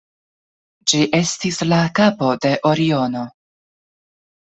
[0.93, 3.23] Ĝi estis la kapo de Oriono.